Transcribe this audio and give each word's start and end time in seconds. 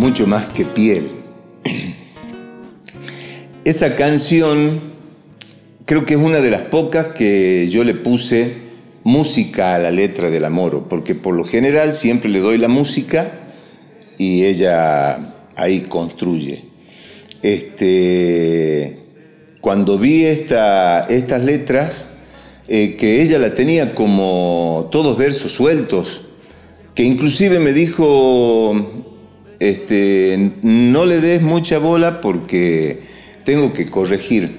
mucho 0.00 0.26
más 0.26 0.48
que 0.48 0.64
piel. 0.64 1.10
Esa 3.66 3.96
canción 3.96 4.80
creo 5.84 6.06
que 6.06 6.14
es 6.14 6.20
una 6.20 6.40
de 6.40 6.50
las 6.50 6.62
pocas 6.62 7.08
que 7.08 7.68
yo 7.68 7.84
le 7.84 7.92
puse 7.92 8.54
música 9.04 9.74
a 9.74 9.78
la 9.78 9.90
letra 9.90 10.30
del 10.30 10.46
amor, 10.46 10.86
porque 10.88 11.14
por 11.14 11.34
lo 11.34 11.44
general 11.44 11.92
siempre 11.92 12.30
le 12.30 12.38
doy 12.38 12.56
la 12.56 12.68
música 12.68 13.30
y 14.16 14.46
ella 14.46 15.18
ahí 15.54 15.80
construye. 15.80 16.64
Este, 17.42 18.96
cuando 19.60 19.98
vi 19.98 20.24
esta, 20.24 21.02
estas 21.10 21.44
letras, 21.44 22.08
eh, 22.68 22.96
que 22.96 23.20
ella 23.20 23.38
la 23.38 23.52
tenía 23.52 23.94
como 23.94 24.88
todos 24.90 25.18
versos 25.18 25.52
sueltos, 25.52 26.24
que 26.94 27.02
inclusive 27.02 27.58
me 27.58 27.74
dijo, 27.74 29.09
este, 29.60 30.52
no 30.62 31.04
le 31.04 31.20
des 31.20 31.42
mucha 31.42 31.78
bola 31.78 32.22
porque 32.22 32.98
tengo 33.44 33.72
que 33.72 33.88
corregir. 33.88 34.58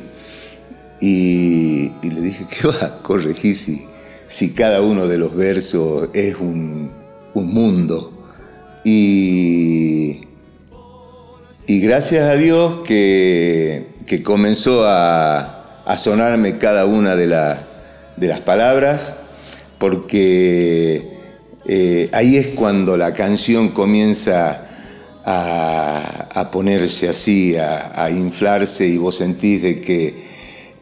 Y, 1.01 1.91
le 2.03 2.21
dije, 2.21 2.45
¿qué 2.49 2.67
va 2.67 2.85
a 2.85 2.97
corregir 2.99 3.55
si, 3.55 3.85
si 4.27 4.51
cada 4.51 4.81
uno 4.81 5.07
de 5.07 5.17
los 5.17 5.35
versos 5.35 6.09
es 6.13 6.35
un, 6.35 6.91
mundo? 7.33 8.11
Y, 8.83 10.21
y, 11.65 11.81
gracias 11.81 12.29
a 12.29 12.35
Dios 12.35 12.83
que, 12.83 13.89
comenzó 14.23 14.83
a, 14.85 15.57
sonarme 15.97 16.57
cada 16.57 16.85
una 16.85 17.15
de, 17.15 17.27
de 17.27 18.27
las 18.27 18.39
palabras, 18.41 19.15
porque 19.79 21.03
eh, 21.65 22.09
ahí 22.13 22.37
es 22.37 22.47
cuando 22.47 22.97
la 22.97 23.13
canción 23.13 23.69
comienza 23.69 24.67
a, 25.25 26.49
ponerse 26.51 27.07
así, 27.09 27.55
a, 27.55 28.09
inflarse 28.11 28.87
y 28.87 28.97
vos 28.97 29.15
sentís 29.15 29.61
de 29.61 29.81
que 29.81 30.15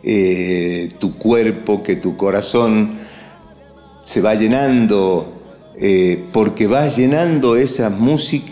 eh, 0.03 0.89
tu 0.99 1.17
cuerpo, 1.17 1.83
que 1.83 1.95
tu 1.95 2.15
corazón 2.15 2.91
se 4.03 4.21
va 4.21 4.35
llenando, 4.35 5.31
eh, 5.77 6.23
porque 6.31 6.67
vas 6.67 6.97
llenando 6.97 7.55
esas, 7.55 7.93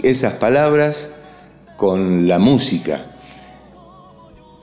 esas 0.03 0.34
palabras 0.34 1.12
con 1.75 2.28
la 2.28 2.40
música. 2.40 3.06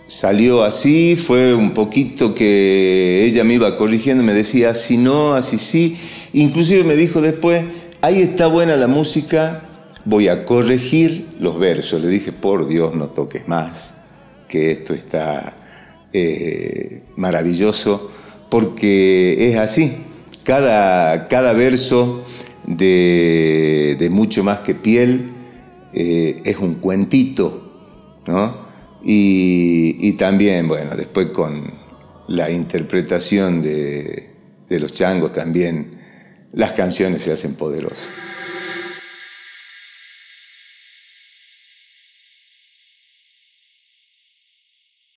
Salió 0.07 0.63
así, 0.63 1.17
fue 1.17 1.55
un 1.55 1.73
poquito 1.73 2.35
que 2.35 3.25
ella 3.25 3.43
me 3.43 3.55
iba 3.55 3.75
corrigiendo, 3.77 4.23
me 4.23 4.35
decía 4.35 4.71
así 4.71 4.99
no, 4.99 5.33
así 5.33 5.59
sí. 5.59 5.97
Inclusive 6.35 6.85
me 6.85 6.95
dijo 6.95 7.23
después, 7.23 7.65
ahí 8.03 8.21
está 8.21 8.47
buena 8.49 8.77
la 8.77 8.87
música, 8.87 9.63
voy 10.05 10.29
a 10.29 10.45
corregir 10.45 11.27
los 11.41 11.59
versos. 11.59 12.03
Le 12.03 12.09
dije, 12.09 12.33
por 12.33 12.67
Dios, 12.67 12.95
no 12.95 13.09
toques 13.09 13.49
más, 13.49 13.93
que 14.49 14.71
esto 14.71 14.95
está 14.95 15.55
eh, 16.13 17.03
maravilloso, 17.17 18.11
porque 18.51 19.49
es 19.51 19.57
así. 19.57 19.97
Cada, 20.45 21.29
cada 21.29 21.53
verso 21.55 22.25
de, 22.67 24.09
mucho 24.11 24.45
más 24.45 24.61
que 24.61 24.75
piel 24.75 25.31
eh, 25.93 26.41
es 26.45 26.59
un 26.59 26.75
cuentito, 26.75 27.63
¿no? 28.27 28.65
Y, 29.07 30.13
también, 30.15 30.67
bueno, 30.67 30.97
después 30.97 31.27
con 31.27 31.71
la 32.29 32.51
interpretación 32.51 33.61
de, 33.61 34.31
de 34.69 34.81
los 34.81 34.95
changos 34.95 35.33
también, 35.33 35.91
las 36.53 36.73
canciones 36.73 37.23
se 37.23 37.33
hacen 37.33 37.55
poderosas. 37.55 38.11